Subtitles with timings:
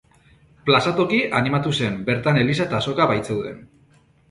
[0.69, 3.65] Plaza toki animatu zen, bertan eliza eta azoka baitzeuden.